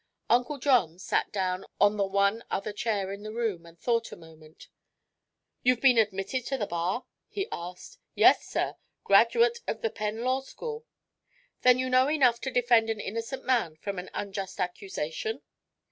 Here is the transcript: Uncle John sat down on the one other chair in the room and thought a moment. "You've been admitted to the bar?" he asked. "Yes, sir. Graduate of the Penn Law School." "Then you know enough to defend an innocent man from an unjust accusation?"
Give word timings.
Uncle 0.31 0.57
John 0.57 0.97
sat 0.97 1.31
down 1.31 1.63
on 1.79 1.95
the 1.95 2.07
one 2.07 2.43
other 2.49 2.73
chair 2.73 3.13
in 3.13 3.21
the 3.21 3.31
room 3.31 3.67
and 3.67 3.77
thought 3.77 4.11
a 4.11 4.15
moment. 4.15 4.67
"You've 5.61 5.79
been 5.79 5.99
admitted 5.99 6.43
to 6.47 6.57
the 6.57 6.65
bar?" 6.65 7.05
he 7.27 7.47
asked. 7.51 7.99
"Yes, 8.15 8.43
sir. 8.43 8.77
Graduate 9.03 9.59
of 9.67 9.83
the 9.83 9.91
Penn 9.91 10.23
Law 10.23 10.39
School." 10.41 10.87
"Then 11.61 11.77
you 11.77 11.87
know 11.87 12.07
enough 12.09 12.41
to 12.41 12.49
defend 12.51 12.89
an 12.89 12.99
innocent 12.99 13.45
man 13.45 13.75
from 13.75 13.99
an 13.99 14.09
unjust 14.15 14.59
accusation?" 14.59 15.43